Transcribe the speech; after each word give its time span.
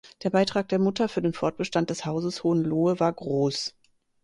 Der 0.23 0.31
Beitrag 0.31 0.67
der 0.69 0.79
Mutter 0.79 1.07
für 1.07 1.21
den 1.21 1.31
Fortbestand 1.31 1.91
des 1.91 2.05
Hauses 2.05 2.43
Hohenlohe 2.43 2.99
war 2.99 3.13
groß. 3.13 3.75